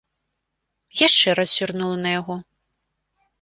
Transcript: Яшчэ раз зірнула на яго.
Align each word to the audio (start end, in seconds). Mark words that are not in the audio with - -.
Яшчэ 1.07 1.35
раз 1.41 1.49
зірнула 1.59 1.97
на 2.07 2.15
яго. 2.19 2.35